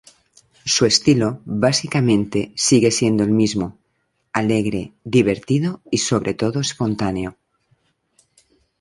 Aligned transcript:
Su 0.65 0.87
estilo 0.87 1.41
básicamente 1.45 2.53
sigue 2.55 2.89
siendo 2.89 3.23
el 3.23 3.29
mismo: 3.29 3.77
alegre, 4.33 4.93
divertido, 5.03 5.81
y 5.91 5.99
sobre 5.99 6.33
todo 6.33 6.59
espontáneo. 6.59 7.37